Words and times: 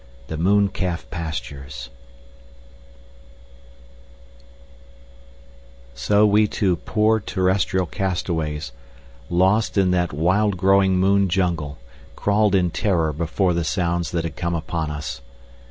XI. 0.29 0.35
The 0.35 0.37
Mooncalf 0.37 1.07
Pastures 1.11 1.91
So 5.93 6.25
we 6.25 6.47
two 6.47 6.77
poor 6.77 7.19
terrestrial 7.19 7.85
castaways, 7.85 8.71
lost 9.29 9.77
in 9.77 9.91
that 9.91 10.11
wild 10.11 10.57
growing 10.57 10.97
moon 10.97 11.29
jungle, 11.29 11.77
crawled 12.15 12.55
in 12.55 12.71
terror 12.71 13.13
before 13.13 13.53
the 13.53 13.63
sounds 13.63 14.09
that 14.09 14.23
had 14.23 14.35
come 14.35 14.55
upon 14.55 14.89
us. 14.89 15.21